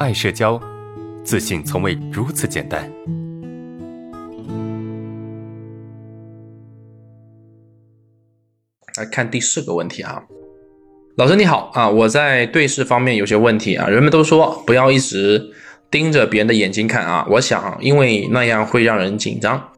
[0.00, 0.60] 爱社交，
[1.22, 2.90] 自信从未如此简单。
[8.96, 10.24] 来看第四个问题啊，
[11.16, 15.52] 老师你好啊，我在对视方面有些问题啊，人们都说不要一直
[15.92, 19.72] 盯着别人的眼睛看啊，我想因为那样会让人紧张。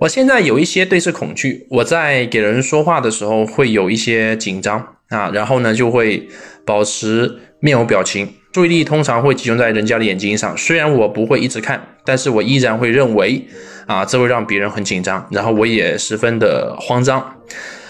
[0.00, 6.26] 我现在有一些对视恐惧，我在给人说话的时候会有一些紧张啊，然后呢就会
[6.64, 10.56] 保持面无表情，注意力通常会集中在人家的眼睛上。
[10.56, 13.46] 虽然我不会一直看，但是我依然会认为
[13.86, 17.34] 啊，这会让别人很紧张，然后我也十分的慌张。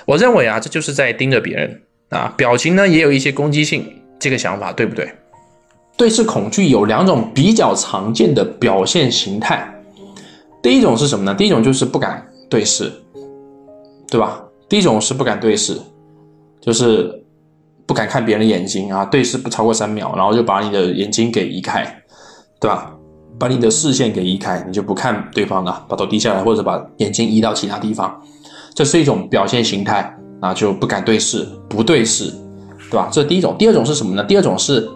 [0.06, 3.86] 我认为啊，这就是在盯着别人啊，表情呢也有一些攻击性，
[4.18, 5.10] 这个想法对不对？
[5.96, 9.66] 对视恐惧有两种比较常见的表现形态。
[10.62, 11.34] 第一种是什么呢？
[11.34, 12.90] 第一种就是不敢对视，
[14.10, 14.42] 对吧？
[14.68, 15.78] 第一种是不敢对视，
[16.60, 17.19] 就是
[17.90, 21.84] 不敢看别人的眼睛啊，对视不超过三秒，然后就把你的眼睛给移开，
[22.60, 22.94] 对吧？
[23.36, 28.22] 把你的视线给移开，你就不看对方了，把头低下来，或者把眼睛移到其他地方，
[28.74, 32.32] 这是一种表现形态啊，就不敢对视，不对视，
[32.92, 33.08] 对吧？
[33.10, 33.56] 这是第一种。
[33.58, 34.22] 第二种是什么呢？
[34.22, 34.88] 第二种是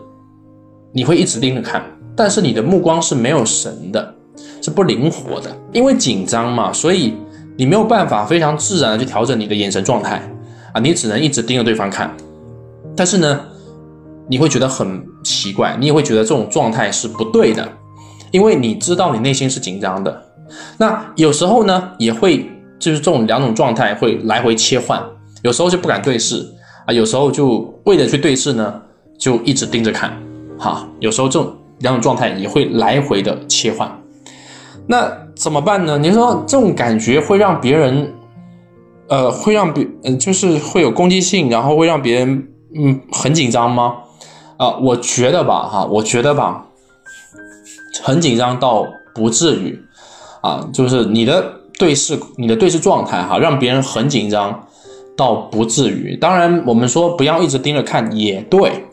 [0.93, 1.83] 你会一直盯着看，
[2.15, 4.15] 但是你的目光是没有神的。
[4.63, 7.15] 是不灵活的，因为紧张嘛，所以
[7.57, 10.23] 你没有办法非常自然的去调整你的眼神状态
[10.73, 12.09] 啊，你只能一直盯着对方看。
[12.97, 13.41] 但是呢，
[14.29, 17.69] 你会觉得很奇怪，你也会觉得这种状态是不对的，
[18.31, 20.23] 因为你知道你内心是紧张的。
[20.79, 25.03] 那有时候呢，也会就是这种两种状态会来回切换，
[25.43, 26.47] 有时候就不敢对视
[26.87, 28.81] 啊，有时候就为了去对视呢，
[29.19, 30.13] 就一直盯着看，
[30.59, 33.91] 哈，有时候这种两种状态也会来回的切换。
[34.87, 35.97] 那怎么办呢？
[35.99, 38.13] 你说这种感觉会让别人，
[39.09, 43.95] 呃，会让别，嗯，就是会有攻击性，然后会让别人，嗯，很紧张吗？
[44.57, 46.67] 啊，我觉得吧，哈，我觉得吧，
[48.03, 49.79] 很紧张倒不至于，
[50.43, 54.67] 啊，就是你的对视，你的对视状态，哈，让别人很紧张
[55.17, 56.17] 倒不至于。
[56.17, 58.85] 当然，我们说不要一直盯着看，也对，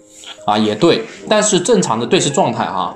[0.46, 2.96] 啊，也对，但是正常的对视状态，哈。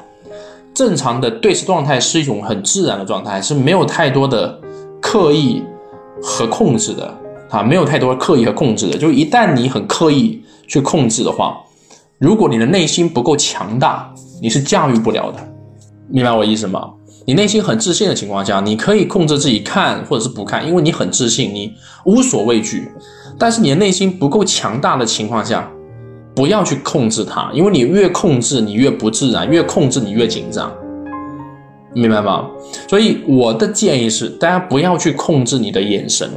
[0.73, 4.59] 正常的对视状态是一种很自然的状态，是没有太多的
[4.99, 5.63] 刻意
[6.21, 7.13] 和控制的
[7.49, 8.97] 啊，没有太多刻意和控制的。
[8.97, 11.57] 就一旦你很刻意去控制的话，
[12.19, 15.39] 如果你的内心不够强大，你是驾驭不了的。
[16.09, 16.91] 明白我意思吗？
[17.25, 21.73] 你内心很自信的情况下，你可以控制自己看或者是不看，因为你很自信，你
[22.05, 22.87] 无所畏惧。
[23.39, 25.69] 但是你的内心不够强大的情况下，
[26.35, 30.71] 不要去控制它，因为你越控制，你越不自然；越控制，你越紧张，
[31.93, 32.47] 明白吗？
[32.87, 36.29] 所以我的建议是，大家不要去控制你的眼神，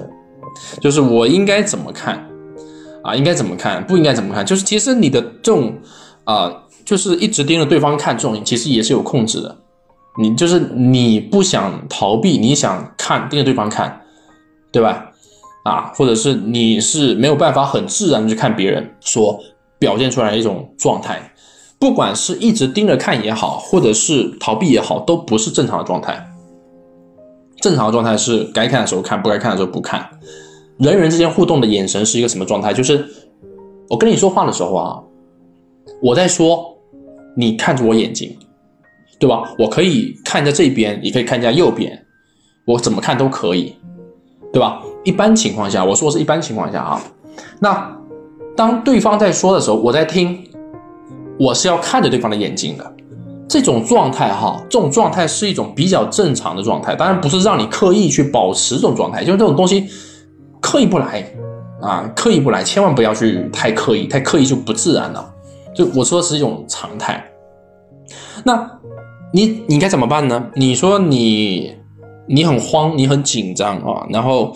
[0.80, 2.27] 就是我应该怎么看
[3.08, 3.14] 啊？
[3.14, 3.84] 应该怎么看？
[3.86, 4.44] 不应该怎么看？
[4.44, 5.72] 就是其实你的这种
[6.24, 6.52] 啊，
[6.84, 9.56] 就是一直盯着对方看，这种其实也是有控制的。
[10.20, 14.00] 你就是你不想逃避，你想看盯着对方看，
[14.70, 15.06] 对吧？
[15.64, 19.40] 啊，或者是你是没有办法很自然的去看别人说。
[19.80, 21.32] 表现出来一种状态，
[21.78, 26.20] 不管是一直盯着看也好，或者是逃避也好，都不是正常的状态。
[27.60, 30.04] 正常的状态是该看的时候看，不该看的时候不看。
[30.78, 32.72] 人与人之间互动的眼神是一个什么状态？
[32.72, 33.04] 就是
[33.88, 35.02] 我跟你说话的时候啊，
[36.02, 36.76] 我在说，
[37.36, 38.36] 你看着我眼睛，
[39.18, 39.42] 对吧？
[39.58, 42.04] 我可以看在这边，也可以看一下右边，
[42.64, 43.74] 我怎么看都可以，
[44.52, 44.82] 对吧？
[45.04, 47.02] 一般情况下，我说是一般情况下啊，
[47.60, 47.94] 那。
[48.56, 50.36] 当对方在说的时候，我在听，
[51.38, 52.92] 我是要看着对方的眼睛的，
[53.48, 59.86] 这种状态哈，这种状态是一种比较正常的状态，当然不是让你刻意去保持这种状态，就是这种东西
[60.70, 61.24] 刻意不来
[61.80, 65.34] 啊，刻意不来，千万不要去太刻意，太刻意就不自然了。
[65.74, 67.24] 就我说的是一种常态，
[68.44, 68.70] 那
[69.32, 70.44] 你你该怎么办呢？
[70.54, 71.74] 你说你
[72.26, 74.54] 你很慌，你很紧张啊，然后。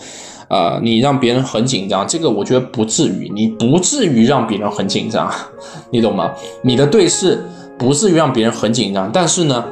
[0.49, 5.27] 呃，你让别人很紧张，这个我觉得不至于，你不至于让别人很紧张，
[5.89, 6.31] 你懂吗？
[6.61, 7.43] 你的对视
[7.75, 9.65] 不至于让别人很紧张，但是呢，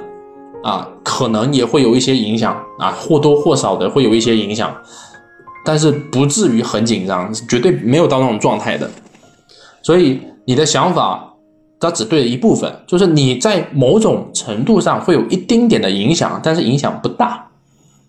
[0.63, 4.75] 啊，可能也会有一些影响啊，或多或少的会有一些影响，
[5.63, 8.89] 但是不至于很紧张，绝对没有到那种状态的。
[9.81, 11.33] 所以你的想法，
[11.79, 17.47] 它只对了一部分，就是你在某种程度上会有一丁点的影响，但是影响不大，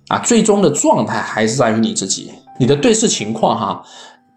[0.08, 2.30] 啊，最终的状态还是在于你自己。
[2.58, 3.82] 你的对视情况哈，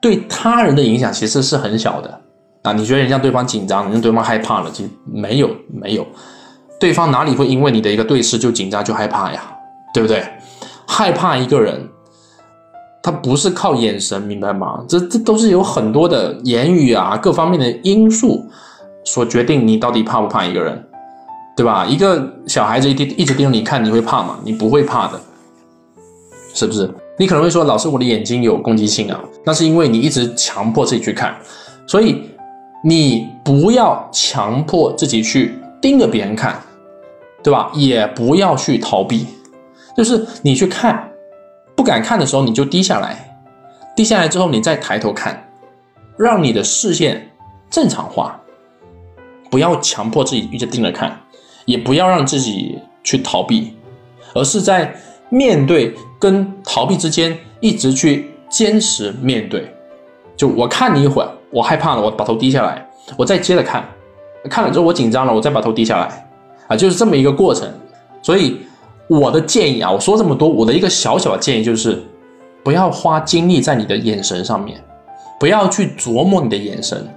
[0.02, 2.22] 对他人的影响其实是很小的
[2.64, 2.72] 啊。
[2.72, 6.08] 你觉得让对方紧张，让对方害怕了，其实没有没有，
[6.80, 9.42] 对方哪里会因为你的一个对视就紧张就害怕呀？
[9.94, 10.24] 对不对？
[10.88, 11.90] 害怕一个人，
[13.06, 14.84] 他不是靠眼神，明白吗？
[14.90, 18.44] 这这都是有很多的言语啊，各方面的因素
[19.04, 20.84] 所决定你到底怕不怕一个人
[21.56, 21.86] 对吧？
[21.86, 24.40] 一个小孩子一盯一直盯着你看，你会怕吗？
[24.44, 25.22] 你不会怕的，
[26.56, 26.90] 是不是？
[27.20, 31.36] 你可能会说，老师，我的眼睛有攻击性啊，那是因为你一直强迫自己去看，
[31.86, 32.24] 所以
[32.84, 36.60] 你不要强迫自己去盯着别人看，
[37.44, 37.70] 对吧？
[37.76, 39.28] 也不要去逃避，
[39.96, 41.08] 就是你去看，
[41.86, 43.38] 不敢看的时候，你就低下来，
[43.96, 45.48] 低下来之后，你再抬头看，
[46.18, 47.30] 让你的视线
[47.70, 48.42] 正常化，
[49.52, 51.16] 不要强迫自己一直盯着看。
[51.66, 53.76] 也不要让自己去逃避，
[54.34, 54.96] 而是在
[55.30, 59.72] 面对跟逃避之间一直去坚持面对。
[60.36, 62.84] 就我看你一会儿，我害怕了，我把头低下来，
[63.16, 63.88] 我再接着看，
[64.50, 66.28] 看了之后我紧张了，我再把头低下来，
[66.68, 67.72] 啊，就是这么一个过程。
[68.24, 68.60] 所以
[69.08, 72.02] 我的建议啊，我说这么多，我的一个小小的建议就是，
[72.64, 74.84] 不要花精力在你的眼神上面，
[75.40, 77.08] 不要去琢磨你的眼神，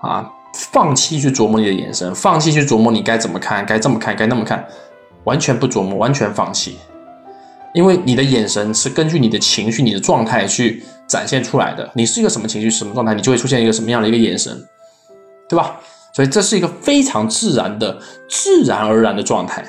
[0.00, 0.30] 啊。
[0.70, 4.64] 放弃去琢磨你的眼神，放弃去琢磨你该怎么看，该这么看，该那么看，
[5.24, 6.76] 完全不琢磨，完全放弃。
[7.74, 11.90] 因为你的眼神是根据你的情绪、你的状态去展现出来的。
[11.94, 14.64] 你是一个什么情绪、什么状态，你就会出现一个什么样的一个眼神，
[15.48, 15.80] 对吧？
[16.12, 17.98] 所以这是一个非常自然的、
[18.30, 19.64] 自然而然的状态。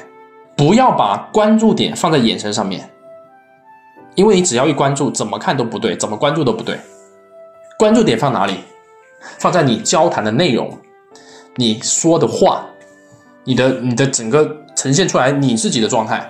[0.56, 2.90] 不要把关注点放在眼神上面，
[4.16, 6.80] 因为你只要一关注，怎么看都不对，怎么关注都不对。
[7.78, 8.60] 关注点放哪里？
[9.40, 10.78] 放在你交谈的内容，
[11.56, 12.66] 你说的话，
[13.44, 16.26] 你的你的整个呈现出来你自己的状态，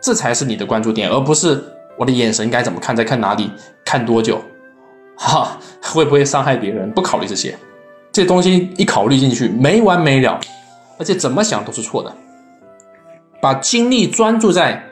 [0.00, 1.64] 这才是你的关注点，而不是
[1.96, 3.50] 我的眼神该怎么看，在看哪里，
[3.84, 4.42] 看多久，
[5.16, 6.90] 哈，会不会伤害别人？
[6.90, 7.56] 不考虑这些，
[8.12, 10.38] 这东西一考虑进去没完没了，
[10.98, 12.14] 而且怎么想都是错的。
[13.40, 14.82] 把精力专注在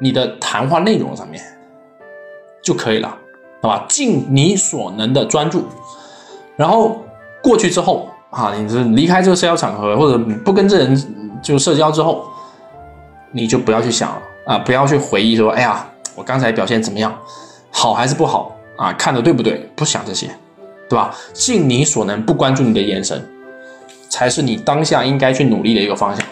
[0.00, 1.42] 你的谈话内容上面
[2.62, 3.16] 就可以了，
[3.62, 3.84] 好吧？
[3.88, 5.64] 尽你所能的专注。
[6.56, 7.02] 然后
[7.42, 12.24] 过去之后啊，你是离开这个社交场合，或者不跟这人就社交之后，
[13.32, 17.16] 你就不要去想了啊，不要去回忆说，哎呀，我刚才表现怎么样，
[17.70, 18.92] 好还是不好啊？
[18.94, 19.70] 看的对不对？
[19.76, 20.28] 不想这些，
[20.88, 21.14] 对吧？
[21.32, 23.22] 尽你所能不关注你的眼神，
[24.08, 26.26] 才是你当下应该去努力的一个方向。